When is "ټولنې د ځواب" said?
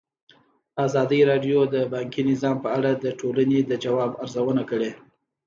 3.19-4.11